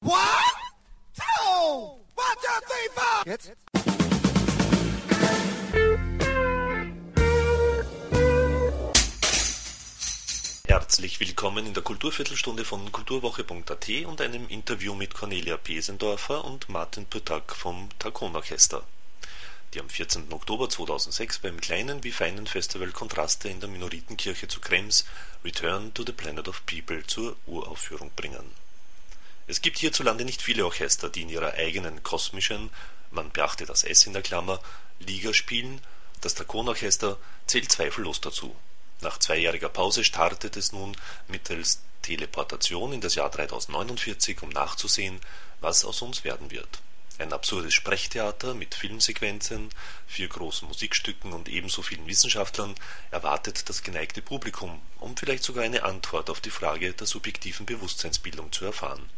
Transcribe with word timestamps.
One, 0.00 0.14
two, 1.12 1.98
one, 2.14 2.36
two, 2.40 2.60
three, 2.68 2.88
four. 2.94 3.26
Jetzt? 3.26 3.52
Herzlich 10.68 11.18
willkommen 11.18 11.66
in 11.66 11.74
der 11.74 11.82
Kulturviertelstunde 11.82 12.64
von 12.64 12.92
kulturwoche.at 12.92 13.88
und 14.06 14.20
einem 14.20 14.46
Interview 14.48 14.94
mit 14.94 15.14
Cornelia 15.14 15.56
Pesendorfer 15.56 16.44
und 16.44 16.68
Martin 16.68 17.06
Pöttack 17.06 17.56
vom 17.56 17.88
Takonorchester, 17.98 18.84
die 19.74 19.80
am 19.80 19.88
14. 19.88 20.32
Oktober 20.32 20.70
2006 20.70 21.40
beim 21.40 21.60
kleinen 21.60 22.04
wie 22.04 22.12
feinen 22.12 22.46
Festival 22.46 22.92
Kontraste 22.92 23.48
in 23.48 23.58
der 23.58 23.68
Minoritenkirche 23.68 24.46
zu 24.46 24.60
Krems 24.60 25.06
Return 25.44 25.92
to 25.92 26.04
the 26.06 26.12
Planet 26.12 26.46
of 26.46 26.64
People 26.66 27.04
zur 27.04 27.34
Uraufführung 27.46 28.12
bringen. 28.14 28.67
Es 29.50 29.62
gibt 29.62 29.78
hierzulande 29.78 30.26
nicht 30.26 30.42
viele 30.42 30.66
Orchester, 30.66 31.08
die 31.08 31.22
in 31.22 31.30
ihrer 31.30 31.54
eigenen 31.54 32.02
kosmischen 32.02 32.68
(man 33.10 33.30
beachte 33.30 33.64
das 33.64 33.82
S 33.82 34.04
in 34.04 34.12
der 34.12 34.20
Klammer) 34.20 34.60
Liga 34.98 35.32
spielen, 35.32 35.80
das 36.20 36.34
Takonorchester 36.34 37.16
zählt 37.46 37.72
zweifellos 37.72 38.20
dazu. 38.20 38.54
Nach 39.00 39.16
zweijähriger 39.16 39.70
Pause 39.70 40.04
startet 40.04 40.58
es 40.58 40.72
nun 40.72 40.94
mittels 41.28 41.80
Teleportation 42.02 42.92
in 42.92 43.00
das 43.00 43.14
Jahr 43.14 43.30
3049, 43.30 44.42
um 44.42 44.50
nachzusehen, 44.50 45.18
was 45.62 45.86
aus 45.86 46.02
uns 46.02 46.24
werden 46.24 46.50
wird. 46.50 46.82
Ein 47.16 47.32
absurdes 47.32 47.72
Sprechtheater 47.72 48.52
mit 48.52 48.74
Filmsequenzen, 48.74 49.70
vier 50.06 50.28
großen 50.28 50.68
Musikstücken 50.68 51.32
und 51.32 51.48
ebenso 51.48 51.80
vielen 51.80 52.06
Wissenschaftlern 52.06 52.74
erwartet 53.10 53.70
das 53.70 53.82
geneigte 53.82 54.20
Publikum, 54.20 54.82
um 54.98 55.16
vielleicht 55.16 55.42
sogar 55.42 55.64
eine 55.64 55.84
Antwort 55.84 56.28
auf 56.28 56.42
die 56.42 56.50
Frage 56.50 56.92
der 56.92 57.06
subjektiven 57.06 57.64
Bewusstseinsbildung 57.64 58.52
zu 58.52 58.66
erfahren. 58.66 59.08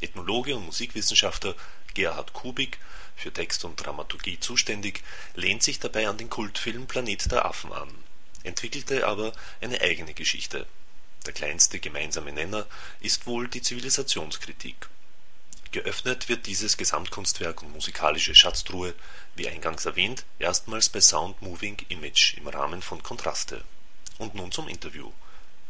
Ethnologe 0.00 0.56
und 0.56 0.66
Musikwissenschaftler 0.66 1.54
Gerhard 1.94 2.32
Kubik, 2.32 2.78
für 3.16 3.32
Text 3.32 3.64
und 3.64 3.76
Dramaturgie 3.76 4.38
zuständig, 4.38 5.02
lehnt 5.34 5.62
sich 5.62 5.80
dabei 5.80 6.08
an 6.08 6.18
den 6.18 6.30
Kultfilm 6.30 6.86
Planet 6.86 7.32
der 7.32 7.44
Affen 7.44 7.72
an, 7.72 7.88
entwickelte 8.44 9.06
aber 9.06 9.32
eine 9.60 9.80
eigene 9.80 10.14
Geschichte. 10.14 10.66
Der 11.26 11.32
kleinste 11.32 11.80
gemeinsame 11.80 12.32
Nenner 12.32 12.66
ist 13.00 13.26
wohl 13.26 13.48
die 13.48 13.60
Zivilisationskritik. 13.60 14.88
Geöffnet 15.70 16.28
wird 16.30 16.46
dieses 16.46 16.78
Gesamtkunstwerk 16.78 17.62
und 17.62 17.72
musikalische 17.72 18.34
Schatztruhe, 18.34 18.94
wie 19.34 19.48
eingangs 19.48 19.84
erwähnt, 19.84 20.24
erstmals 20.38 20.88
bei 20.88 21.00
Sound 21.00 21.42
Moving 21.42 21.76
Image 21.88 22.34
im 22.38 22.48
Rahmen 22.48 22.80
von 22.80 23.02
Kontraste. 23.02 23.62
Und 24.16 24.34
nun 24.34 24.50
zum 24.50 24.68
Interview. 24.68 25.12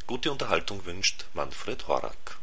Gute 0.07 0.31
Unterhaltung 0.31 0.85
wünscht 0.87 1.25
Manfred 1.35 1.89
Horak. 1.89 2.39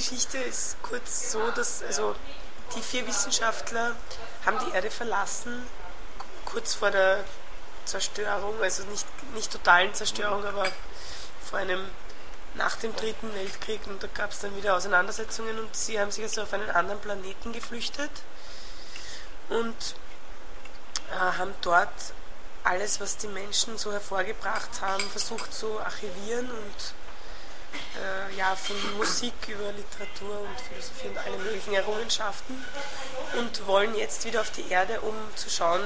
Geschichte 0.00 0.38
ist 0.38 0.82
kurz 0.82 1.30
so, 1.30 1.50
dass 1.50 1.82
also 1.82 2.16
die 2.74 2.80
vier 2.80 3.06
Wissenschaftler 3.06 3.94
haben 4.46 4.58
die 4.66 4.74
Erde 4.74 4.90
verlassen, 4.90 5.66
kurz 6.46 6.72
vor 6.72 6.90
der 6.90 7.22
Zerstörung, 7.84 8.54
also 8.62 8.82
nicht, 8.84 9.06
nicht 9.34 9.52
totalen 9.52 9.92
Zerstörung, 9.92 10.42
aber 10.46 10.66
vor 11.44 11.58
einem 11.58 11.84
nach 12.54 12.76
dem 12.76 12.96
Dritten 12.96 13.34
Weltkrieg. 13.34 13.86
Und 13.88 14.02
da 14.02 14.08
gab 14.14 14.30
es 14.30 14.38
dann 14.38 14.56
wieder 14.56 14.74
Auseinandersetzungen 14.74 15.58
und 15.58 15.76
sie 15.76 16.00
haben 16.00 16.10
sich 16.10 16.24
also 16.24 16.44
auf 16.44 16.52
einen 16.54 16.70
anderen 16.70 17.00
Planeten 17.00 17.52
geflüchtet 17.52 18.10
und 19.50 19.76
äh, 21.10 21.36
haben 21.36 21.52
dort 21.60 21.92
alles, 22.64 23.02
was 23.02 23.18
die 23.18 23.28
Menschen 23.28 23.76
so 23.76 23.92
hervorgebracht 23.92 24.80
haben, 24.80 25.02
versucht 25.10 25.52
zu 25.52 25.78
archivieren 25.78 26.50
und 26.50 26.94
äh, 27.96 28.36
ja, 28.36 28.54
von 28.56 28.76
Musik 28.96 29.34
über 29.48 29.72
Literatur 29.72 30.40
und 30.40 30.60
Philosophie 30.60 31.08
und 31.08 31.18
alle 31.18 31.38
möglichen 31.38 31.74
Errungenschaften. 31.74 32.64
Und 33.38 33.66
wollen 33.66 33.94
jetzt 33.94 34.24
wieder 34.24 34.40
auf 34.40 34.50
die 34.50 34.68
Erde, 34.70 35.00
um 35.00 35.14
zu 35.36 35.50
schauen, 35.50 35.82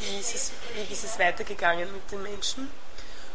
wie 0.00 0.18
ist 0.18 0.34
es, 0.34 0.52
wie 0.74 0.92
ist 0.92 1.04
es 1.04 1.18
weitergegangen 1.18 1.92
mit 1.92 2.10
den 2.10 2.22
Menschen. 2.22 2.70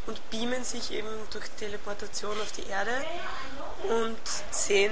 Und 0.06 0.30
beamen 0.30 0.64
sich 0.64 0.92
eben 0.92 1.10
durch 1.32 1.46
Teleportation 1.60 2.40
auf 2.42 2.52
die 2.54 2.68
Erde 2.68 2.92
und 3.84 4.18
sehen 4.50 4.92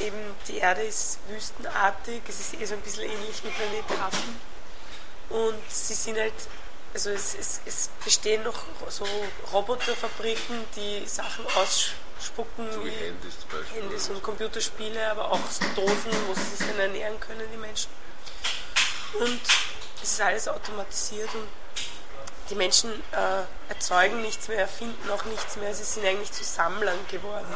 eben, 0.00 0.16
die 0.48 0.58
Erde 0.58 0.82
ist 0.82 1.18
wüstenartig, 1.28 2.22
es 2.28 2.40
ist 2.40 2.54
eh 2.60 2.64
so 2.64 2.74
ein 2.74 2.80
bisschen 2.80 3.04
ähnlich 3.04 3.42
wie 3.44 3.50
Planet 3.50 4.02
Affen 4.02 4.40
und 5.30 5.58
sie 5.68 5.94
sind 5.94 6.18
halt 6.18 6.32
also 6.94 7.10
es, 7.10 7.34
es, 7.34 7.60
es, 7.66 7.90
bestehen 8.04 8.42
noch 8.42 8.64
so 8.88 9.06
Roboterfabriken, 9.52 10.64
die 10.76 11.06
Sachen 11.06 11.44
ausspucken 11.46 12.72
So 12.72 12.84
wie 12.84 12.90
Handys 12.90 13.40
zum 13.40 13.50
Beispiel. 13.50 13.82
Handys 13.82 14.08
und 14.08 14.22
Computerspiele, 14.22 15.10
aber 15.10 15.30
auch 15.30 15.40
Dosen, 15.76 16.10
wo 16.26 16.34
sie 16.34 16.56
sich 16.56 16.66
dann 16.66 16.78
ernähren 16.78 17.20
können, 17.20 17.46
die 17.52 17.58
Menschen. 17.58 17.90
Und 19.20 19.40
es 20.02 20.12
ist 20.12 20.20
alles 20.20 20.48
automatisiert 20.48 21.32
und 21.34 21.48
die 22.50 22.54
Menschen 22.54 22.90
äh, 23.12 23.42
erzeugen 23.68 24.22
nichts 24.22 24.48
mehr, 24.48 24.60
erfinden 24.60 25.10
auch 25.10 25.24
nichts 25.26 25.56
mehr, 25.56 25.74
sie 25.74 25.84
sind 25.84 26.06
eigentlich 26.06 26.32
zu 26.32 26.44
Sammlern 26.44 26.98
geworden. 27.10 27.46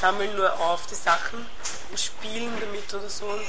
Sammeln 0.00 0.34
nur 0.34 0.52
auf 0.58 0.86
die 0.86 0.94
Sachen 0.94 1.46
und 1.90 2.00
spielen 2.00 2.52
damit 2.60 2.92
oder 2.92 3.08
so 3.08 3.26
und 3.26 3.46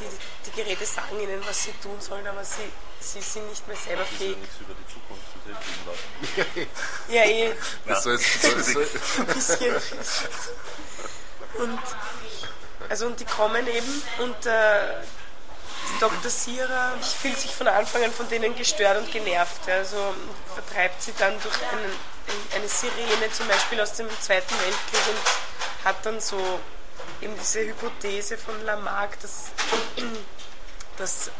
die, 0.00 0.50
die 0.50 0.56
Geräte 0.62 0.84
sagen 0.86 1.20
ihnen, 1.20 1.42
was 1.46 1.64
sie 1.64 1.72
tun 1.82 2.00
sollen, 2.00 2.26
aber 2.26 2.44
sie, 2.44 2.70
sie 3.00 3.20
sind 3.20 3.48
nicht 3.48 3.66
mehr 3.68 3.76
selber 3.76 4.04
fähig. 4.04 4.36
nichts 4.38 4.56
über 4.60 4.74
die 4.74 4.86
Zukunft 4.92 5.24
zu 5.32 5.50
erzählen 5.50 5.86
lassen. 5.86 6.70
Ja, 7.08 7.24
eh, 7.24 7.54
Das 7.86 8.02
soll 8.04 8.18
jetzt, 8.18 8.42
soll, 8.42 8.88
ein 9.18 9.26
bisschen. 9.34 9.74
Und, 11.58 11.80
also, 12.88 13.06
und 13.06 13.20
die 13.20 13.24
kommen 13.24 13.66
eben 13.66 14.02
und 14.18 14.46
äh, 14.46 15.02
Dr. 15.98 16.30
Sira 16.30 16.92
fühlt 17.20 17.38
sich 17.38 17.54
von 17.54 17.66
Anfang 17.68 18.04
an 18.04 18.12
von 18.12 18.28
denen 18.28 18.54
gestört 18.54 18.98
und 18.98 19.10
genervt. 19.10 19.68
Also 19.68 20.14
vertreibt 20.54 21.02
sie 21.02 21.12
dann 21.18 21.34
durch 21.42 21.56
einen, 21.72 21.92
eine 22.54 22.68
Sirene 22.68 23.30
zum 23.32 23.48
Beispiel 23.48 23.80
aus 23.80 23.94
dem 23.94 24.08
Zweiten 24.20 24.54
Weltkrieg 24.60 25.14
und 25.14 25.84
hat 25.84 25.96
dann 26.06 26.20
so 26.20 26.60
eben 27.20 27.34
diese 27.38 27.60
Hypothese 27.60 28.38
von 28.38 28.62
Lamarck, 28.64 29.20
dass, 29.20 29.50
dass 30.96 31.30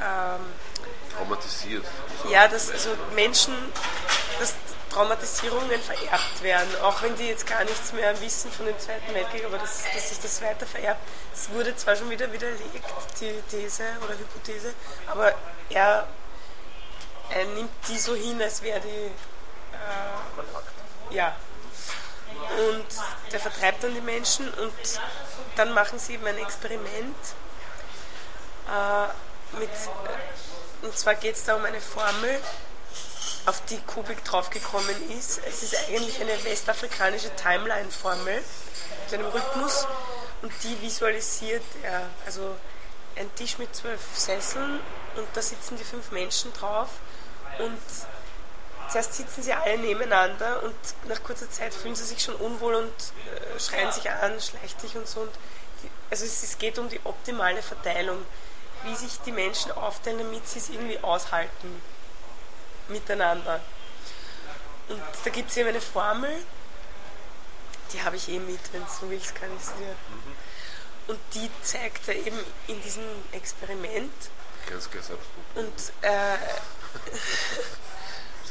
ähm, 0.00 0.40
traumatisiert. 1.16 1.84
So. 2.22 2.30
ja, 2.30 2.48
dass 2.48 2.70
also 2.70 2.90
Menschen, 3.14 3.54
dass 4.38 4.54
Traumatisierungen 4.90 5.80
vererbt 5.80 6.42
werden, 6.42 6.68
auch 6.82 7.02
wenn 7.02 7.14
die 7.16 7.26
jetzt 7.26 7.46
gar 7.46 7.64
nichts 7.64 7.92
mehr 7.92 8.18
wissen 8.20 8.50
von 8.50 8.66
dem 8.66 8.78
Zweiten 8.78 9.12
Weltkrieg, 9.12 9.44
aber 9.44 9.58
dass, 9.58 9.82
dass 9.92 10.08
sich 10.08 10.20
das 10.20 10.40
weiter 10.40 10.64
vererbt. 10.64 11.00
Es 11.34 11.50
wurde 11.50 11.76
zwar 11.76 11.96
schon 11.96 12.08
wieder 12.08 12.32
widerlegt, 12.32 12.84
die 13.20 13.42
These 13.50 13.84
oder 14.02 14.14
Hypothese, 14.14 14.72
aber 15.06 15.34
er, 15.68 16.06
er 17.30 17.44
nimmt 17.44 17.70
die 17.88 17.98
so 17.98 18.14
hin, 18.14 18.40
als 18.40 18.62
wäre 18.62 18.80
die. 18.80 19.10
Äh, 19.76 21.14
ja. 21.14 21.36
Und 22.58 22.86
der 23.32 23.40
vertreibt 23.40 23.84
dann 23.84 23.94
die 23.94 24.00
Menschen 24.00 24.48
und 24.54 24.72
dann 25.56 25.72
machen 25.72 25.98
sie 25.98 26.14
eben 26.14 26.26
ein 26.26 26.38
Experiment 26.38 27.16
äh, 28.68 29.58
mit. 29.58 29.70
Und 30.82 30.96
zwar 30.96 31.14
geht 31.14 31.36
es 31.36 31.44
da 31.44 31.56
um 31.56 31.64
eine 31.64 31.80
Formel, 31.80 32.40
auf 33.46 33.64
die 33.66 33.78
Kubik 33.78 34.24
draufgekommen 34.24 35.10
ist. 35.18 35.40
Es 35.46 35.62
ist 35.62 35.76
eigentlich 35.88 36.20
eine 36.20 36.42
westafrikanische 36.44 37.34
Timeline-Formel 37.36 38.42
mit 39.04 39.14
einem 39.14 39.26
Rhythmus 39.26 39.86
und 40.42 40.52
die 40.64 40.80
visualisiert 40.82 41.62
er. 41.82 42.02
Also 42.26 42.56
ein 43.16 43.32
Tisch 43.36 43.58
mit 43.58 43.74
zwölf 43.74 44.00
Sesseln 44.14 44.80
und 45.16 45.26
da 45.34 45.40
sitzen 45.40 45.76
die 45.76 45.84
fünf 45.84 46.10
Menschen 46.10 46.52
drauf 46.52 46.88
und 47.58 47.78
zuerst 48.88 49.14
sitzen 49.14 49.42
sie 49.42 49.52
alle 49.52 49.78
nebeneinander 49.78 50.62
und 50.62 50.74
nach 51.08 51.22
kurzer 51.22 51.50
Zeit 51.50 51.74
fühlen 51.74 51.94
sie 51.94 52.04
sich 52.04 52.22
schon 52.22 52.34
unwohl 52.36 52.74
und 52.74 52.92
äh, 52.92 53.60
schreien 53.60 53.92
sich 53.92 54.10
an, 54.10 54.40
schleicht 54.40 54.80
sich 54.80 54.96
und 54.96 55.08
so. 55.08 55.20
Und 55.20 55.32
die, 55.82 55.90
also 56.10 56.24
es, 56.24 56.42
es 56.42 56.58
geht 56.58 56.78
um 56.78 56.88
die 56.88 57.00
optimale 57.04 57.62
Verteilung, 57.62 58.24
wie 58.84 58.94
sich 58.94 59.18
die 59.20 59.32
Menschen 59.32 59.72
aufteilen, 59.72 60.18
damit 60.18 60.46
sie 60.48 60.58
es 60.58 60.68
irgendwie 60.68 60.98
aushalten 61.00 61.82
miteinander. 62.88 63.60
Und 64.88 65.02
da 65.24 65.30
gibt 65.30 65.50
es 65.50 65.56
eben 65.56 65.68
eine 65.68 65.80
Formel, 65.80 66.32
die 67.92 68.02
habe 68.02 68.16
ich 68.16 68.28
eh 68.28 68.38
mit, 68.38 68.60
wenn 68.72 68.82
du 68.82 68.90
so 68.90 69.10
willst, 69.10 69.34
kann 69.34 69.48
ich 69.56 69.62
es 69.62 69.72
dir. 69.74 69.96
Und 71.08 71.18
die 71.34 71.50
zeigt 71.62 72.08
er 72.08 72.14
eben 72.14 72.38
in 72.66 72.80
diesem 72.82 73.04
Experiment. 73.32 74.12
Ganz, 74.68 74.90
ganz. 74.90 75.10
Und, 75.54 75.92
äh, 76.02 76.36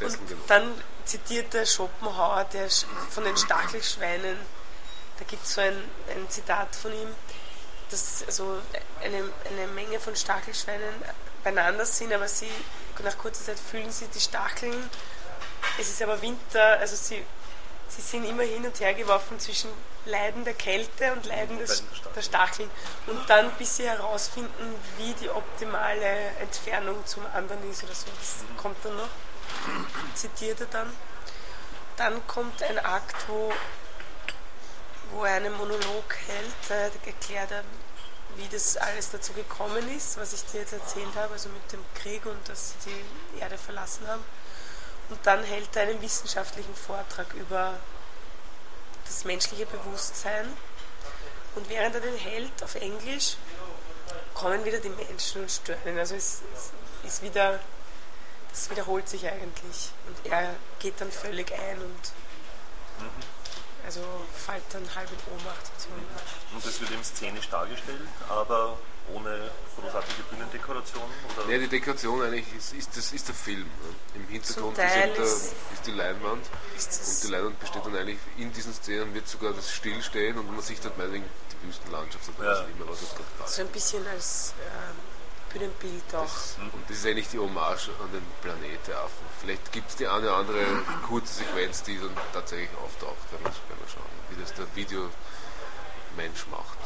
und 0.00 0.18
dann 0.48 0.74
zitiert 1.04 1.54
der 1.54 1.66
Schopenhauer 1.66 2.44
der 2.52 2.68
von 3.10 3.24
den 3.24 3.36
Stachelschweinen. 3.36 4.36
Da 5.18 5.24
gibt 5.24 5.44
es 5.44 5.54
so 5.54 5.60
ein, 5.60 5.76
ein 6.10 6.28
Zitat 6.28 6.74
von 6.74 6.92
ihm. 6.92 7.14
dass 7.90 8.24
also 8.26 8.58
eine, 9.02 9.18
eine 9.18 9.66
Menge 9.74 10.00
von 10.00 10.16
Stachelschweinen 10.16 10.94
beieinander 11.44 11.86
sind, 11.86 12.12
aber 12.12 12.28
sie 12.28 12.50
nach 13.04 13.16
kurzer 13.18 13.44
Zeit 13.44 13.58
fühlen 13.58 13.90
sie 13.90 14.06
die 14.08 14.20
Stacheln. 14.20 14.90
Es 15.78 15.88
ist 15.88 16.02
aber 16.02 16.20
Winter, 16.22 16.78
also 16.78 16.96
sie, 16.96 17.24
sie 17.88 18.02
sind 18.02 18.24
immer 18.24 18.42
hin 18.42 18.64
und 18.64 18.78
her 18.80 18.94
geworfen 18.94 19.38
zwischen 19.38 19.70
Leiden 20.06 20.44
der 20.44 20.54
Kälte 20.54 21.12
und 21.12 21.26
Leiden 21.26 21.58
des, 21.58 21.84
der 22.14 22.22
Stacheln. 22.22 22.70
Und 23.06 23.28
dann, 23.28 23.50
bis 23.58 23.76
sie 23.76 23.88
herausfinden, 23.88 24.74
wie 24.96 25.12
die 25.14 25.28
optimale 25.28 26.30
Entfernung 26.40 27.04
zum 27.06 27.24
anderen 27.34 27.70
ist 27.70 27.84
oder 27.84 27.94
so. 27.94 28.06
Das 28.18 28.44
kommt 28.60 28.76
dann 28.84 28.96
noch. 28.96 29.08
Zitiert 30.14 30.60
er 30.60 30.66
dann. 30.66 30.92
Dann 31.96 32.26
kommt 32.26 32.62
ein 32.62 32.78
Akt, 32.78 33.16
wo, 33.28 33.52
wo 35.12 35.24
er 35.24 35.34
einen 35.34 35.56
Monolog 35.56 36.14
hält, 36.26 36.70
äh, 36.70 37.06
erklärt 37.06 37.50
er, 37.50 37.64
wie 38.36 38.48
das 38.48 38.76
alles 38.76 39.10
dazu 39.10 39.32
gekommen 39.32 39.88
ist, 39.96 40.18
was 40.18 40.32
ich 40.32 40.44
dir 40.46 40.60
jetzt 40.60 40.72
erzählt 40.72 41.14
habe, 41.16 41.32
also 41.32 41.48
mit 41.48 41.72
dem 41.72 41.84
Krieg 41.94 42.26
und 42.26 42.48
dass 42.48 42.74
sie 42.80 42.90
die 43.34 43.40
Erde 43.40 43.56
verlassen 43.56 44.06
haben. 44.06 44.22
Und 45.08 45.18
dann 45.24 45.42
hält 45.44 45.74
er 45.76 45.82
einen 45.82 46.02
wissenschaftlichen 46.02 46.74
Vortrag 46.74 47.32
über 47.34 47.74
das 49.06 49.24
menschliche 49.24 49.66
Bewusstsein. 49.66 50.52
Und 51.54 51.68
während 51.70 51.94
er 51.94 52.00
den 52.00 52.16
hält 52.16 52.62
auf 52.62 52.74
Englisch, 52.74 53.36
kommen 54.34 54.64
wieder 54.64 54.78
die 54.78 54.90
Menschen 54.90 55.42
und 55.42 55.50
stören. 55.50 55.98
Also 55.98 56.16
es 56.16 56.42
ist 57.04 57.22
wieder, 57.22 57.58
das 58.56 58.70
wiederholt 58.70 59.08
sich 59.08 59.26
eigentlich. 59.26 59.90
Und 60.08 60.32
er 60.32 60.54
geht 60.78 61.00
dann 61.00 61.10
völlig 61.12 61.52
ein 61.52 61.78
und 61.80 62.12
also 63.84 64.00
fällt 64.34 64.62
dann 64.72 64.82
halb 64.94 65.08
in 65.10 65.32
Ohnmacht. 65.34 65.60
Und, 65.74 65.80
so. 65.80 65.88
Und 66.56 66.66
das 66.66 66.80
wird 66.80 66.90
eben 66.90 67.04
szenisch 67.04 67.48
dargestellt, 67.48 68.00
aber 68.28 68.76
ohne 69.14 69.50
großartige 69.80 70.22
Bühnendekoration? 70.30 71.04
Oder? 71.36 71.46
Nee, 71.46 71.58
die 71.60 71.68
Dekoration 71.68 72.22
eigentlich 72.22 72.52
ist, 72.56 72.72
ist, 72.72 72.96
das, 72.96 73.12
ist 73.12 73.28
der 73.28 73.34
Film. 73.36 73.60
Ne? 73.62 73.94
Im 74.16 74.26
Hintergrund 74.28 74.76
ist, 74.76 74.94
der, 74.94 75.14
ist- 75.16 75.54
die 75.86 75.92
Leinwand. 75.92 76.44
Und 76.44 77.22
die 77.22 77.26
Leinwand 77.28 77.60
besteht 77.60 77.86
dann 77.86 77.94
eigentlich, 77.96 78.18
in 78.38 78.52
diesen 78.52 78.74
Szenen 78.74 79.14
wird 79.14 79.28
sogar 79.28 79.52
das 79.52 79.70
Stillstehen 79.72 80.36
und 80.38 80.50
man 80.50 80.60
sieht 80.62 80.82
halt 80.82 80.98
meinetwegen 80.98 81.24
die 81.52 81.68
Wüstenlandschaft 81.68 82.28
oder 82.36 82.44
Ja. 82.44 82.60
was 82.62 82.68
immer, 82.70 82.90
was 82.90 82.98
gerade 83.10 83.24
passt. 83.38 83.54
So 83.54 83.62
ein 83.62 83.68
bisschen 83.68 84.04
als 84.08 84.54
ähm, 84.58 84.96
Bühnenbild 85.56 86.14
auch. 86.14 86.28
Und 86.72 86.84
das 86.88 86.98
ist 86.98 87.06
eigentlich 87.06 87.28
die 87.28 87.38
Hommage 87.38 87.88
an 88.00 88.12
den 88.12 88.22
Planetaffen. 88.42 89.26
Vielleicht 89.40 89.72
gibt 89.72 89.88
es 89.90 89.96
die 89.96 90.06
eine 90.06 90.26
oder 90.26 90.36
andere 90.36 90.64
kurze 91.06 91.34
Sequenz, 91.34 91.82
die 91.82 91.98
dann 91.98 92.16
tatsächlich 92.32 92.70
auftaucht, 92.76 93.16
wenn 93.30 93.40
wir, 93.40 93.52
wenn 93.68 93.78
wir 93.78 93.88
schauen, 93.88 94.16
wie 94.30 94.40
das 94.40 94.52
der 94.54 94.66
Videomensch 94.74 96.46
macht. 96.50 96.78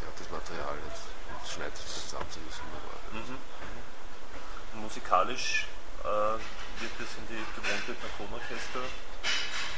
Der 0.00 0.08
hat 0.08 0.18
das 0.18 0.30
Material 0.30 0.74
nicht 0.88 1.02
und 1.28 1.50
schneidet 1.50 1.74
es 1.74 2.04
zusammen, 2.04 2.26
so 2.32 2.40
war. 2.40 3.20
Mhm. 3.20 4.80
Musikalisch 4.82 5.66
äh, 6.02 6.06
wird 6.08 6.96
es 6.98 7.10
in 7.18 7.26
die 7.28 7.44
gewohnte 7.60 7.94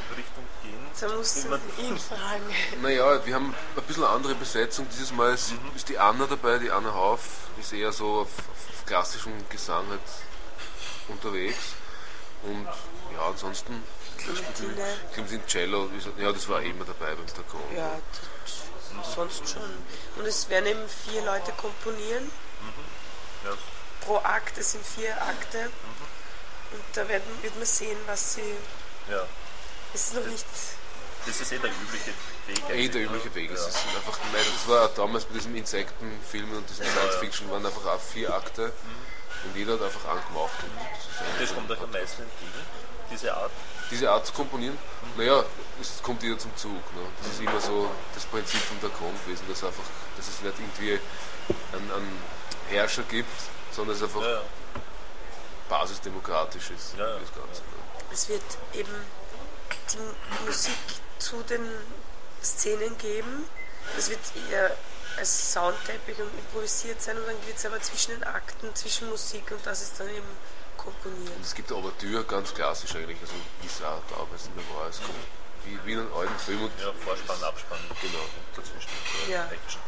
Takonorchester-Richtung 0.06 0.44
gehen. 0.62 0.86
Da 1.00 1.08
musst 1.08 1.44
du 1.44 1.82
ihn 1.82 1.98
fragen. 1.98 2.82
Naja, 2.82 3.24
wir 3.26 3.34
haben 3.34 3.54
ein 3.76 3.82
bisschen 3.84 4.04
eine 4.04 4.12
andere 4.12 4.34
Besetzung. 4.34 4.86
Dieses 4.92 5.12
Mal 5.12 5.34
ist, 5.34 5.52
ist 5.74 5.88
die 5.88 5.98
Anna 5.98 6.26
dabei, 6.26 6.58
die 6.58 6.70
Anna 6.70 6.92
Hauf, 6.92 7.20
ist 7.60 7.72
eher 7.72 7.92
so 7.92 8.20
auf, 8.20 8.28
auf 8.38 8.86
klassischem 8.86 9.32
Gesang 9.48 9.86
halt 9.88 10.00
unterwegs. 11.08 11.56
Und 12.42 12.66
ja, 13.14 13.26
ansonsten 13.28 13.82
Clementine. 14.18 15.42
Cello, 15.46 15.90
ja, 16.18 16.32
das 16.32 16.48
war 16.48 16.62
immer 16.62 16.84
dabei 16.84 17.14
beim 17.14 17.26
Takon. 17.26 17.60
Ja, 17.76 17.90
sonst 19.14 19.48
schon. 19.48 19.62
Und 20.16 20.26
es 20.26 20.48
werden 20.48 20.66
eben 20.66 20.88
vier 21.04 21.22
Leute 21.24 21.52
komponieren 21.52 22.30
Ja. 23.44 23.50
pro 24.00 24.16
Akt. 24.18 24.56
Es 24.58 24.72
sind 24.72 24.84
vier 24.86 25.10
Akte. 25.22 25.70
Und 26.72 26.82
da 26.94 27.08
werden, 27.08 27.24
wird 27.42 27.54
man 27.56 27.66
sehen, 27.66 27.98
was 28.06 28.34
sie. 28.34 28.54
ja. 29.10 29.24
Ist 29.96 30.14
noch 30.14 30.26
nicht. 30.26 30.44
Das 31.24 31.40
ist 31.40 31.52
eh 31.52 31.58
der 31.58 31.70
übliche 31.70 32.12
Weg. 32.46 32.70
Eh 32.70 32.88
der 32.88 33.02
übliche 33.02 33.34
Weg. 33.34 33.48
Ja. 33.50 33.56
Es 33.56 33.64
sind 33.64 33.96
einfach, 33.96 34.18
das 34.32 34.68
war 34.68 34.88
damals 34.90 35.24
mit 35.28 35.36
diesem 35.36 35.56
Insektenfilm 35.56 36.52
und 36.52 36.68
diesem 36.68 36.84
Science. 36.86 37.16
Fiction 37.16 37.50
waren 37.50 37.64
einfach 37.64 37.84
auch 37.86 38.00
vier 38.00 38.32
Akte 38.32 38.72
und 39.44 39.56
jeder 39.56 39.72
hat 39.74 39.82
einfach 39.82 40.04
angemacht. 40.04 40.52
Und 40.62 40.70
das 40.78 41.40
ist 41.40 41.50
Das 41.50 41.54
kommt 41.54 41.70
euch 41.70 41.80
am 41.80 41.90
meisten 41.90 42.22
entgegen, 42.22 42.60
diese 43.10 43.34
Art. 43.34 43.50
diese 43.90 44.10
Art 44.10 44.26
zu 44.26 44.32
komponieren, 44.34 44.76
naja, 45.16 45.44
es 45.80 46.02
kommt 46.02 46.22
jeder 46.22 46.38
zum 46.38 46.54
Zug. 46.56 46.72
Ne? 46.94 47.00
Das 47.22 47.32
ist 47.32 47.40
immer 47.40 47.60
so 47.60 47.90
das 48.14 48.24
Prinzip 48.26 48.60
von 48.60 48.78
der 48.82 48.90
Con 48.90 49.12
gewesen, 49.24 49.44
dass, 49.48 49.64
einfach, 49.64 49.84
dass 50.18 50.28
es 50.28 50.42
nicht 50.42 50.54
irgendwie 50.60 51.00
einen, 51.72 51.90
einen 51.90 52.22
Herrscher 52.68 53.02
gibt, 53.04 53.30
sondern 53.72 53.96
es 53.96 54.02
einfach 54.02 54.20
Ja, 54.20 54.30
ja. 54.30 54.42
basisdemokratisch 55.68 56.70
ist, 56.70 56.94
Ja, 56.98 57.08
ja. 57.08 57.18
das 57.18 57.34
Ganze. 57.34 57.62
Ne? 57.62 57.76
Es 58.12 58.28
wird 58.28 58.42
eben 58.74 58.94
die 59.92 60.44
Musik 60.46 60.76
zu 61.18 61.42
den 61.42 61.66
Szenen 62.42 62.96
geben. 62.98 63.44
Das 63.94 64.10
wird 64.10 64.20
eher 64.50 64.76
als 65.16 65.52
Soundteppich 65.52 66.18
und 66.18 66.30
improvisiert 66.38 67.00
sein 67.00 67.16
und 67.16 67.26
dann 67.26 67.46
wird 67.46 67.56
es 67.56 67.64
aber 67.64 67.80
zwischen 67.80 68.12
den 68.12 68.24
Akten, 68.24 68.74
zwischen 68.74 69.08
Musik 69.08 69.50
und 69.50 69.64
das 69.64 69.82
ist 69.82 69.98
dann 69.98 70.08
eben 70.08 70.26
komponiert. 70.76 71.34
Und 71.36 71.44
es 71.44 71.54
gibt 71.54 71.70
eine 71.70 71.80
Ouvertüre, 71.80 72.24
ganz 72.24 72.52
klassisch 72.52 72.94
eigentlich, 72.94 73.18
also 73.20 73.32
wie 73.62 73.66
es 73.66 73.82
auch 73.82 74.02
damals 74.10 74.48
war. 74.74 74.88
Es 74.88 74.98
kommt 74.98 75.18
wie, 75.64 75.78
wie 75.84 75.92
in 75.92 76.00
einem 76.00 76.12
alten 76.14 76.38
Film 76.38 76.62
und 76.62 76.72
Ja, 76.80 76.92
Vorspann, 77.04 77.42
Abspann. 77.42 77.78
Genau. 78.00 78.24
Dazwischen. 78.54 78.90
Ja. 79.30 79.44
Action. 79.44 79.80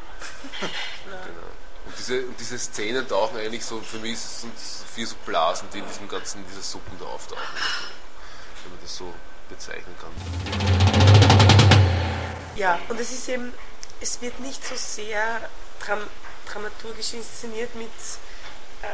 Genau. 1.04 1.48
Und 1.86 1.96
diese, 1.96 2.20
und 2.26 2.38
diese 2.38 2.58
Szenen 2.58 3.08
tauchen 3.08 3.38
eigentlich 3.38 3.64
so, 3.64 3.80
für 3.80 3.98
mich 3.98 4.18
sind 4.18 4.54
es 4.54 4.84
vier 4.94 5.06
so 5.06 5.14
Blasen, 5.24 5.68
die 5.72 5.78
in 5.78 5.86
diesem 5.86 6.06
ganzen, 6.08 6.44
dieser 6.46 6.60
Suppen 6.60 6.98
da 6.98 7.06
auftauchen. 7.06 7.42
Wenn 8.62 8.72
man 8.72 8.80
das 8.82 8.96
so 8.96 9.14
bezeichnen 9.48 9.94
kann. 10.00 10.10
Ja, 12.56 12.78
und 12.88 12.98
es 13.00 13.12
ist 13.12 13.28
eben, 13.28 13.52
es 14.00 14.20
wird 14.20 14.38
nicht 14.40 14.64
so 14.66 14.74
sehr 14.76 15.48
dram 15.84 16.00
dramaturgisch 16.50 17.12
inszeniert 17.12 17.74
mit, 17.74 17.90
äh, 18.82 18.86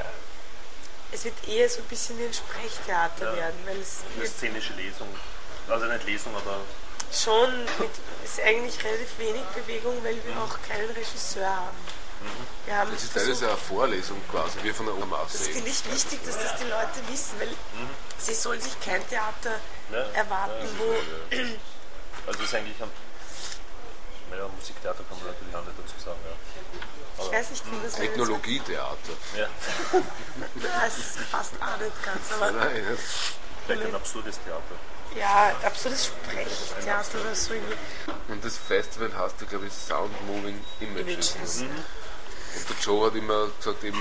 es 1.13 1.25
wird 1.25 1.35
eher 1.47 1.69
so 1.69 1.79
ein 1.81 1.85
bisschen 1.85 2.19
wie 2.19 2.25
ein 2.25 2.35
Sprechtheater 2.35 3.31
Ja. 3.31 3.37
werden, 3.37 3.59
weil 3.65 3.79
es 3.81 3.99
Eine 4.17 4.27
szenische 4.27 4.73
Lesung. 4.75 5.09
Also 5.69 5.87
nicht 5.87 6.05
Lesung, 6.05 6.35
aber 6.37 6.61
schon 7.13 7.65
mit, 7.79 7.91
ist 8.25 8.41
eigentlich 8.41 8.83
relativ 8.85 9.19
wenig 9.19 9.43
Bewegung, 9.55 9.97
weil 10.03 10.17
wir 10.27 10.37
auch 10.43 10.59
keinen 10.69 10.91
Regisseur 10.91 11.47
haben. 11.49 11.77
Wir 12.67 12.77
haben 12.77 12.91
Das 12.93 13.03
ist 13.03 13.13
versucht, 13.13 13.41
teilweise 13.41 13.49
eine 13.49 13.57
Vorlesung 13.57 14.21
quasi, 14.31 14.59
wie 14.63 14.73
von 14.73 14.87
der 14.87 14.97
Oma 14.97 15.21
das 15.31 15.43
finde 15.43 15.69
ich 15.69 15.93
wichtig, 15.93 16.21
dass 16.25 16.39
das 16.39 16.57
die 16.57 16.65
Leute 16.65 17.01
wissen, 17.11 17.39
weil 17.39 17.49
sie 18.19 18.35
sollen 18.35 18.61
sich 18.61 18.79
kein 18.81 19.07
Theater 19.09 19.61
Ja, 19.93 19.99
erwarten, 20.15 20.65
ja, 20.65 20.79
wo 20.79 21.41
also 22.27 22.39
es 22.41 22.47
ist 22.49 22.55
eigentlich 22.55 22.81
ein 22.83 22.91
naja, 24.31 24.49
Musiktheater 24.49 25.05
kann 25.09 25.19
man 25.19 25.27
natürlich 25.29 25.55
auch 25.55 25.65
nicht 25.65 25.79
dazu 25.79 26.05
sagen, 26.05 26.19
ja. 26.25 27.25
ich 27.27 27.33
weiß 27.33 27.51
nicht, 27.51 27.65
wie 27.71 27.77
das 27.85 27.99
nennt. 27.99 28.09
Technologietheater. 28.09 29.13
ja. 29.37 29.47
Das 30.63 31.29
passt 31.31 31.53
auch 31.61 31.79
nicht 31.79 32.05
ganz, 32.05 32.33
aber 32.33 32.51
Nein, 32.53 32.89
nicht? 32.91 33.03
Vielleicht 33.67 33.87
ein 33.87 33.95
absurdes 33.95 34.39
Theater. 34.43 34.75
ja, 35.15 35.55
absurdes 35.65 36.07
Sprechtheater 36.07 37.21
oder 37.21 37.35
so 37.35 37.53
irgendwie. 37.53 37.77
Und 38.29 38.45
das 38.45 38.57
Festival 38.57 39.15
heißt 39.17 39.41
ja, 39.43 39.47
glaube 39.47 39.67
ich, 39.67 39.73
Sound 39.73 40.11
Moving 40.27 40.59
Images. 40.81 41.35
Images. 41.37 41.61
Und 41.61 41.85
der 42.69 42.77
Joe 42.81 43.07
hat 43.07 43.15
immer 43.15 43.49
gesagt, 43.59 43.83
eben 43.85 43.99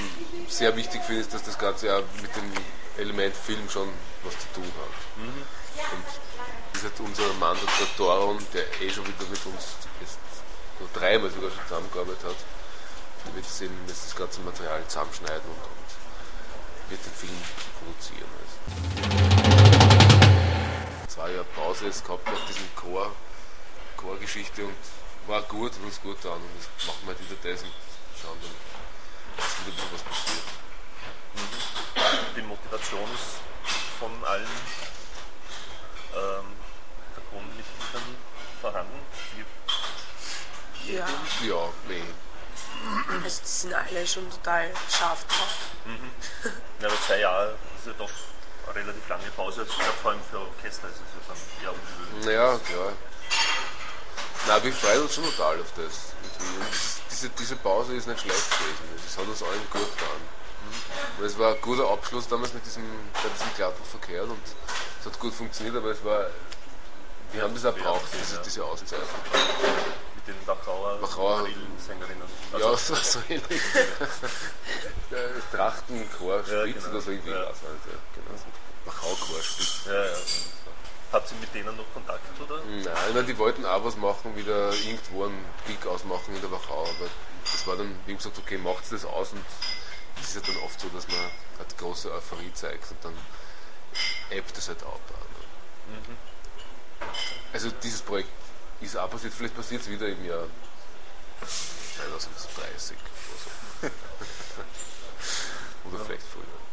sehr 0.48 0.76
wichtig 0.76 1.02
für 1.04 1.14
ihn 1.14 1.20
ist, 1.20 1.34
dass 1.34 1.44
das 1.44 1.58
Ganze 1.58 1.88
ja 1.88 2.00
mit 2.22 2.36
dem 2.36 2.52
Element 2.98 3.36
Film 3.36 3.70
schon 3.70 3.90
was 4.24 4.34
zu 4.38 4.48
tun 4.54 4.72
hat. 4.78 5.24
Und 5.92 6.06
das 6.74 6.84
ist 6.84 6.84
halt 6.84 7.00
unser 7.00 7.34
Mann, 7.40 7.58
der 7.80 7.88
Doron, 7.98 8.38
der 8.54 8.64
eh 8.82 8.90
schon 8.90 9.06
wieder 9.08 9.26
mit 9.30 9.46
uns 9.46 9.76
jetzt 10.02 10.20
nur 10.80 10.90
dreimal 10.94 11.30
sogar 11.32 11.50
schon 11.52 11.64
zusammengearbeitet 11.68 12.24
hat. 12.24 12.36
Der 13.26 13.36
wird 13.36 13.46
jetzt 13.46 13.62
eben 13.62 13.78
jetzt 13.88 14.06
das 14.06 14.16
ganze 14.16 14.42
Material 14.42 14.84
zusammenschneiden 14.88 15.42
und, 15.46 15.64
und 15.64 15.90
wird 16.90 17.06
den 17.06 17.14
Film 17.14 17.38
produzieren. 17.80 18.30
Also. 18.40 18.56
Zwei 21.08 21.32
Jahre 21.32 21.46
Pause 21.56 21.86
jetzt 21.86 22.06
gehabt 22.06 22.26
nach 22.26 22.46
diesem 22.48 22.76
Chor, 22.76 23.12
Chorgeschichte 23.98 24.66
und 24.66 24.76
war 25.28 25.42
gut, 25.44 25.72
hat 25.74 25.84
uns 25.84 26.02
gut 26.02 26.22
getan 26.22 26.38
und 26.38 26.50
jetzt 26.56 26.70
machen 26.88 27.00
wir 27.04 27.16
halt 27.16 27.20
wieder 27.30 27.38
das 27.44 27.64
und 27.64 27.72
schauen 28.24 28.38
dann, 28.42 28.56
dass 29.38 29.66
wieder 29.68 29.84
ein 29.84 29.90
bisschen 29.90 29.94
was 29.94 30.02
passiert. 30.04 30.44
Die 32.36 32.42
Motivation 32.42 33.10
ist 33.14 33.42
von 34.00 34.12
allen 34.26 34.48
ähm, 36.16 36.46
Dragonenmitgliedern 37.16 38.18
vorhanden. 38.62 39.00
Ja, 40.86 41.08
Ja, 41.42 41.70
nee. 41.88 42.04
also 43.24 43.42
die 43.42 43.48
sind 43.48 43.74
alle 43.74 44.06
schon 44.08 44.30
total 44.30 44.70
scharf 44.90 45.26
drauf. 45.28 45.58
ja, 46.82 46.88
aber 46.88 47.02
zwei 47.08 47.20
Jahre 47.20 47.56
ist 47.78 47.88
ja 47.88 47.94
doch 47.98 48.10
eine 48.68 48.76
relativ 48.76 49.08
lange 49.08 49.32
Pause. 49.36 49.62
Also 49.62 49.72
ich 49.72 49.78
glaube, 49.80 49.94
vor 50.02 50.12
allem 50.12 50.22
für 50.30 50.40
Orchester 50.40 50.88
ist 50.90 50.96
es 50.96 51.00
ja 51.00 51.22
dann 51.28 51.38
eher 51.64 51.74
ungewöhnlich. 51.74 52.26
Naja, 52.26 52.60
klar. 52.68 52.94
Na, 54.48 54.62
wir 54.64 54.74
freuen 54.74 55.02
uns 55.04 55.16
schon 55.16 55.24
total 55.24 55.62
auf 55.62 55.72
das. 55.78 56.14
Diese, 57.14 57.30
diese 57.30 57.56
Pause 57.58 57.94
ist 57.96 58.08
nicht 58.08 58.22
schlecht 58.22 58.50
gewesen. 58.50 59.06
Es 59.06 59.16
hat 59.16 59.28
uns 59.28 59.44
allen 59.44 59.62
gut 59.72 59.82
getan. 59.82 60.18
Und 61.20 61.26
es 61.26 61.38
war 61.38 61.54
ein 61.54 61.62
guter 61.62 61.88
Abschluss 61.88 62.28
damals 62.28 62.54
mit 62.54 62.66
diesem, 62.66 62.84
bei 63.14 63.30
diesem 63.30 63.54
glatten 63.56 63.84
Verkehr 63.84 64.24
und 64.24 64.40
es 65.00 65.06
hat 65.06 65.20
gut 65.20 65.32
funktioniert, 65.34 65.76
aber 65.76 65.92
es 65.92 66.04
war, 66.04 66.26
wir 67.32 67.44
haben 67.44 67.54
das 67.54 67.66
auch 67.66 67.78
braucht, 67.78 68.02
diese, 68.20 68.42
diese 68.42 68.66
Auszeichnung. 68.66 69.08
Mit 70.16 70.28
den 70.28 70.48
Wachauer, 70.48 71.00
Wachauer 71.04 71.48
Sängerinnen. 71.86 72.24
ja, 72.58 72.78
so, 72.78 72.96
so 72.96 73.20
ähnlich. 73.30 73.62
Der 75.12 75.30
Trachtenchor 75.52 76.38
Ja, 76.38 76.44
Spitz 76.68 76.76
genau. 76.84 76.90
oder 76.90 77.02
so 77.02 77.12
irgendwie 77.12 77.30
Ja. 77.30 77.44
ja, 77.44 77.52
genau. 78.16 78.42
Wachau-Chor 78.86 79.42
Spitz. 79.44 79.82
Ja, 79.86 80.06
ja. 80.06 80.18
Habt 81.14 81.32
ihr 81.32 81.38
mit 81.38 81.54
denen 81.54 81.78
noch 81.78 81.94
Kontakt, 81.94 82.42
oder? 82.42 82.60
Nein, 82.66 83.14
nein, 83.14 83.28
die 83.28 83.38
wollten 83.38 83.64
auch 83.68 83.86
was 83.86 83.96
machen, 83.98 84.36
wieder 84.36 84.74
irgendwo 84.74 85.26
einen 85.26 85.46
Gig 85.68 85.86
ausmachen 85.86 86.34
in 86.34 86.42
der 86.42 86.52
Wachau, 86.52 86.82
aber 86.82 87.08
das 87.44 87.68
war 87.68 87.78
dann, 87.78 87.96
wie 88.08 88.16
gesagt, 88.16 88.36
okay, 88.40 88.58
macht 88.58 88.92
das 88.92 89.06
aus 89.06 89.32
und 89.32 89.46
es 90.20 90.30
ist 90.30 90.36
ja 90.36 90.42
dann 90.54 90.64
oft 90.64 90.80
so, 90.80 90.90
dass 90.90 91.08
man 91.08 91.20
halt 91.60 91.78
große 91.78 92.12
Euphorie 92.12 92.52
zeigt 92.56 92.90
und 92.90 93.06
dann 93.06 93.14
ebbt 94.32 94.58
es 94.58 94.68
halt 94.68 94.82
ab. 94.82 94.88
auch, 94.88 96.00
ne? 96.00 96.18
Also 97.54 97.70
dieses 97.84 98.02
Projekt 98.02 98.30
ist 98.82 98.98
auch 98.98 99.10
passiert, 99.12 99.34
vielleicht 99.34 99.56
passiert 99.56 99.82
es 99.82 99.90
wieder 99.90 100.08
im 100.08 100.26
Jahr 100.26 100.48
2030 101.42 102.98
oder 102.98 103.38
so. 103.38 103.90
oder 105.96 106.06
vielleicht 106.06 106.26
früher. 106.26 106.73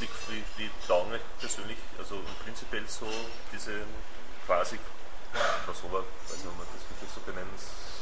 Wie, 0.00 0.42
wie 0.56 0.70
taugen 0.88 1.12
euch 1.12 1.20
persönlich, 1.38 1.78
also 1.98 2.20
prinzipiell 2.44 2.84
so 2.88 3.06
diese 3.52 3.82
quasi 4.46 4.78
Crossover, 5.64 6.04
weiß 6.28 6.38
nicht, 6.38 6.46
ob 6.48 6.56
man 6.58 6.66
das 6.74 6.82
wirklich 6.90 7.10
so 7.14 7.20
benennen 7.24 7.52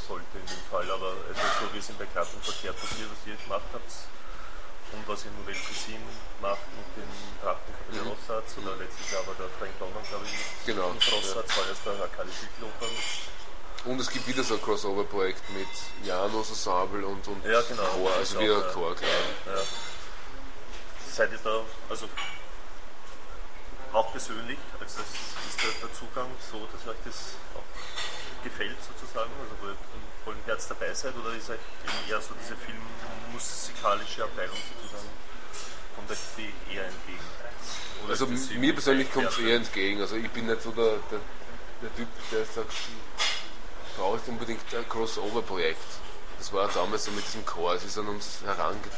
sollte 0.08 0.38
in 0.38 0.46
dem 0.46 0.62
Fall, 0.70 0.88
aber 0.90 1.12
also 1.28 1.42
so 1.60 1.66
wie 1.74 1.78
es 1.78 1.88
im 1.90 1.98
begleiteten 1.98 2.40
Verkehr 2.42 2.72
passiert, 2.72 3.06
was 3.10 3.20
ihr 3.26 3.36
gemacht 3.36 3.68
habt 3.74 3.92
und 4.92 5.02
was 5.06 5.24
ihr 5.24 5.30
Nouvelle 5.38 5.58
Cuisine 5.60 6.02
macht 6.40 6.64
mit 6.74 6.88
dem 6.98 7.10
Trachtenkapelle 7.42 8.00
Mhm. 8.02 8.08
Rossatz 8.16 8.48
oder 8.58 8.76
letztes 8.80 9.06
Jahr 9.12 9.26
war 9.26 9.34
der 9.38 9.50
Frank 9.58 9.74
Donner, 9.78 10.02
glaube 10.08 10.24
ich, 10.26 10.32
mit 10.32 10.66
Genau, 10.66 10.88
Rossatz, 10.90 11.50
war 11.58 11.66
jetzt 11.68 11.84
der 11.86 12.00
Akali 12.02 12.32
Südloper. 12.32 12.90
Und 13.84 13.98
es 14.00 14.10
gibt 14.10 14.26
wieder 14.26 14.42
so 14.44 14.54
ein 14.54 14.62
Crossover-Projekt 14.62 15.42
mit 15.50 15.68
Janus 16.04 16.50
Ensemble 16.50 17.06
und, 17.06 17.26
und 17.28 17.44
Ja, 17.46 17.60
genau. 17.62 17.82
Chor, 17.94 18.10
Das 18.10 18.18
also 18.18 18.34
ist 18.36 18.40
wieder 18.44 18.60
ja. 18.66 18.72
Chor, 18.72 18.94
klar. 18.96 19.10
Ja. 19.46 19.62
Seid 21.20 21.32
ihr 21.32 21.38
da, 21.44 21.60
also 21.90 22.08
auch 23.92 24.10
persönlich, 24.10 24.56
also 24.80 24.96
das 24.96 25.04
ist 25.50 25.62
der, 25.62 25.86
der 25.86 25.92
Zugang 25.92 26.30
so, 26.50 26.66
dass 26.72 26.88
euch 26.88 26.96
das 27.04 27.36
auch 27.54 28.42
gefällt 28.42 28.78
sozusagen, 28.80 29.28
also 29.42 29.52
wo 29.60 29.66
ihr 29.66 29.72
mit 29.72 30.24
vollem 30.24 30.40
Herz 30.46 30.68
dabei 30.68 30.94
seid, 30.94 31.14
oder 31.16 31.34
ist 31.36 31.50
euch 31.50 31.58
eher 32.08 32.22
so 32.22 32.32
diese 32.40 32.56
filmmusikalische 32.56 34.24
Abteilung 34.24 34.56
sozusagen, 34.72 35.10
kommt 35.94 36.10
euch 36.10 36.18
die 36.38 36.74
eher 36.74 36.86
entgegen? 36.86 37.20
Oder 38.02 38.12
Also 38.12 38.26
mir 38.56 38.72
persönlich 38.72 39.12
kommt 39.12 39.28
es 39.28 39.38
eher 39.40 39.56
entgegen. 39.56 40.00
Also 40.00 40.16
ich 40.16 40.30
bin 40.30 40.46
nicht 40.46 40.62
so 40.62 40.70
der, 40.70 40.96
der, 41.10 41.20
der 41.82 41.96
Typ, 41.96 42.08
der 42.32 42.46
sagt, 42.46 42.72
du 42.72 44.00
brauchst 44.00 44.26
unbedingt 44.26 44.74
ein 44.74 44.88
Crossover-Projekt. 44.88 45.84
Das 46.38 46.50
war 46.54 46.66
damals 46.68 47.04
so 47.04 47.10
mit 47.10 47.26
diesem 47.26 47.44
Chor, 47.44 47.74
es 47.74 47.84
ist 47.84 47.98
an 47.98 48.08
uns 48.08 48.40
herangetragen 48.42 48.88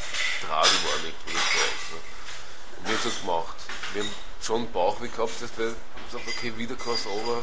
worden, 0.85 1.03
irgendwie 1.03 1.33
das 1.33 1.43
Projekt. 1.43 1.91
Ne? 1.91 1.99
Und 2.79 2.87
wir 2.87 2.91
haben 2.91 2.91
es 2.91 2.91
so 3.03 3.11
gemacht. 3.21 3.57
Wir 3.95 4.03
haben 4.03 4.11
schon 4.41 4.71
Bauchweh 4.71 5.09
gehabt, 5.09 5.43
dass 5.43 5.51
wir 5.59 5.75
gesagt 6.11 6.29
okay, 6.29 6.53
wieder 6.57 6.77
Crossover, 6.77 7.43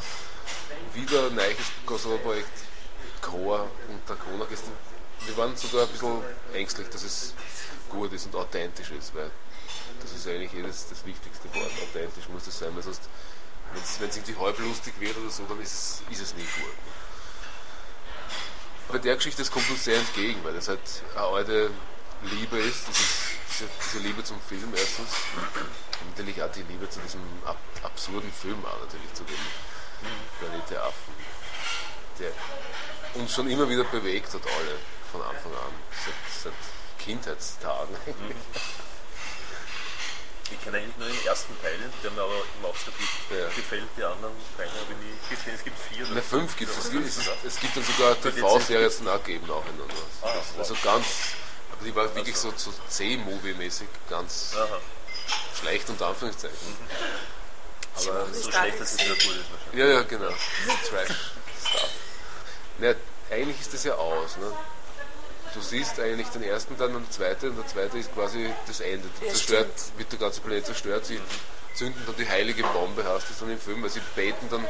wieder 0.93 1.27
ein 1.27 1.35
neues 1.35 1.57
Crossover-Projekt, 1.85 2.47
Chor 3.21 3.67
und 3.89 4.07
der 4.07 4.15
Kronach-Gäste. 4.15 4.71
Wir 5.25 5.35
waren 5.35 5.55
sogar 5.57 5.83
ein 5.83 5.89
bisschen 5.89 6.21
ängstlich, 6.53 6.87
dass 6.89 7.03
es 7.03 7.33
gut 7.89 8.13
ist 8.13 8.27
und 8.27 8.35
authentisch 8.35 8.91
ist, 8.91 9.13
weil 9.13 9.29
das 10.01 10.13
ist 10.13 10.27
eigentlich 10.27 10.53
jedes 10.53 10.87
das 10.87 11.05
wichtigste 11.05 11.53
Wort. 11.53 11.71
Authentisch 11.83 12.29
muss 12.29 12.45
das 12.45 12.59
sein, 12.59 12.73
weil 12.73 12.83
sonst, 12.83 13.01
wenn 13.99 14.09
es 14.09 14.15
irgendwie 14.15 14.37
halblustig 14.37 14.93
wird 14.99 15.17
oder 15.17 15.29
so, 15.29 15.43
dann 15.43 15.61
ist 15.61 15.73
es, 15.73 16.01
ist 16.09 16.21
es 16.21 16.33
nie 16.35 16.47
gut. 16.61 16.73
Bei 18.87 18.97
der 18.97 19.17
Geschichte, 19.17 19.41
das 19.41 19.51
kommt 19.51 19.69
uns 19.69 19.83
sehr 19.83 19.97
entgegen, 19.97 20.41
weil 20.43 20.53
das 20.53 20.69
halt 20.69 20.79
eine 21.15 21.25
alte 21.25 21.71
Liebe 22.23 22.57
ist, 22.59 22.87
das 22.87 22.99
ist 22.99 23.28
diese, 23.59 23.69
diese 23.83 23.99
Liebe 24.07 24.23
zum 24.23 24.39
Film 24.41 24.71
erstens 24.75 25.09
und 26.01 26.09
natürlich 26.11 26.41
auch 26.41 26.51
die 26.51 26.63
Liebe 26.63 26.89
zu 26.89 26.99
diesem 27.01 27.21
ab, 27.45 27.57
absurden 27.83 28.31
Film 28.31 28.63
auch 28.65 28.79
natürlich, 28.79 29.13
zu 29.13 29.23
dem 29.23 29.35
Planet 30.39 30.69
der 30.69 30.83
Affen, 30.83 31.13
der 32.19 32.31
uns 33.15 33.33
schon 33.33 33.49
immer 33.49 33.67
wieder 33.69 33.83
bewegt 33.85 34.33
hat, 34.33 34.41
alle, 34.45 34.75
von 35.11 35.21
Anfang 35.23 35.51
an, 35.53 35.73
seit, 36.05 36.43
seit 36.43 36.53
Kindheitstagen 37.05 37.95
eigentlich. 38.05 38.37
Ich 40.51 40.63
kenne 40.63 40.77
eigentlich 40.77 40.97
nur 40.97 41.07
den 41.07 41.25
ersten 41.27 41.53
Teil, 41.61 41.77
der 42.03 42.09
mir 42.09 42.21
aber 42.23 42.33
im 42.59 42.65
Aufstieg 42.65 42.93
Ja. 43.29 43.47
gefällt, 43.49 43.85
die 43.95 44.03
anderen 44.03 44.33
Teile 44.57 44.71
habe 44.71 44.93
ich 44.93 44.97
nie 44.97 45.35
gesehen. 45.35 45.53
Es 45.55 45.63
gibt 45.63 45.77
vier. 45.77 46.07
Ne, 46.07 46.23
fünf 46.23 46.57
gibt 46.57 46.71
es. 46.71 46.85
Es, 46.85 46.91
gibt- 46.91 47.05
es, 47.05 47.19
es 47.45 47.59
gibt 47.59 47.77
dann 47.77 47.83
sogar 47.83 48.19
TV-Serien 48.19 48.89
zum 48.91 49.05
Nachgeben 49.05 49.47
nacheinander. 49.47 49.85
Ah, 50.23 50.33
also 50.57 50.75
ganz, 50.83 51.05
die 51.86 51.95
war 51.95 52.13
wirklich 52.15 52.36
so, 52.36 52.53
so 52.55 52.74
C-Movie-mäßig, 52.89 53.88
ganz 54.09 54.53
Aha. 54.55 54.79
schlecht 55.59 55.89
unter 55.89 56.07
Anführungszeichen. 56.07 56.57
Aber 57.95 58.25
So 58.33 58.51
schlecht, 58.51 58.79
dass 58.79 58.93
es 58.93 59.00
wieder 59.00 59.15
gut 59.15 59.21
ist 59.36 59.51
wahrscheinlich. 59.51 59.79
ja, 59.79 59.86
ja, 59.88 60.01
genau. 60.03 60.29
Trash-Stuff. 60.89 61.89
Ne, 62.79 62.95
eigentlich 63.29 63.59
ist 63.59 63.74
das 63.74 63.83
ja 63.83 63.93
aus. 63.95 64.38
Ne? 64.38 64.51
Du 65.53 65.62
siehst 65.62 66.00
eigentlich 66.00 66.27
den 66.29 66.43
ersten 66.43 66.77
dann 66.77 66.95
und 66.95 67.05
den 67.07 67.12
zweiten 67.12 67.50
und 67.50 67.57
der 67.57 67.67
zweite 67.67 67.98
ist 67.98 68.13
quasi 68.13 68.50
das 68.67 68.79
Ende. 68.81 69.07
Ja, 69.21 69.29
Zerstört, 69.29 69.67
stimmt. 69.79 69.98
wird 70.00 70.12
der 70.13 70.19
ganze 70.19 70.41
Planet 70.41 70.65
zerstört. 70.65 71.05
Sie 71.05 71.19
zünden 71.74 72.01
dann 72.05 72.15
die 72.15 72.27
heilige 72.29 72.63
Bombe, 72.63 73.03
heißt 73.03 73.29
das 73.29 73.39
dann 73.39 73.50
im 73.51 73.59
Film, 73.59 73.81
weil 73.83 73.89
sie 73.89 74.01
beten 74.15 74.48
dann, 74.50 74.65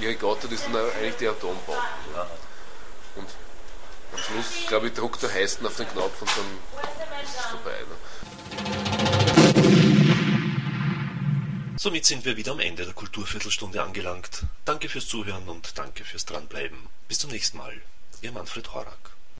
ihre 0.00 0.14
Gottheit 0.14 0.52
ist 0.52 0.64
dann 0.64 0.76
eigentlich 0.76 1.16
die 1.16 1.28
Atombombe. 1.28 1.72
Ne? 2.14 2.26
Und 3.16 3.28
am 4.12 4.18
Schluss, 4.18 4.66
glaube 4.68 4.88
ich, 4.88 4.94
druckt 4.94 5.22
der 5.22 5.32
Heisten 5.32 5.66
auf 5.66 5.76
den 5.76 5.88
Knopf 5.88 6.20
und 6.20 6.30
dann 6.36 6.46
ist 7.22 7.36
es 7.38 7.46
vorbei. 7.46 7.76
Ne? 7.88 7.96
Somit 11.76 12.04
sind 12.04 12.24
wir 12.24 12.36
wieder 12.36 12.52
am 12.52 12.60
Ende 12.60 12.84
der 12.84 12.92
Kulturviertelstunde 12.92 13.82
angelangt. 13.82 14.44
Danke 14.64 14.88
fürs 14.88 15.08
Zuhören 15.08 15.48
und 15.48 15.78
danke 15.78 16.04
fürs 16.04 16.26
Dranbleiben. 16.26 16.78
Bis 17.08 17.18
zum 17.20 17.30
nächsten 17.30 17.56
Mal. 17.56 17.72
Ihr 18.20 18.32
Manfred 18.32 18.74
Horak. 18.74 19.19